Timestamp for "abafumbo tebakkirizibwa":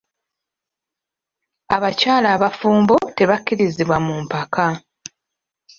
2.35-3.97